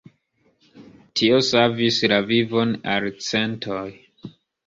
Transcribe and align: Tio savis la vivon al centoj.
Tio 1.21 1.41
savis 1.49 2.01
la 2.13 2.19
vivon 2.31 2.73
al 2.97 3.07
centoj. 3.29 3.85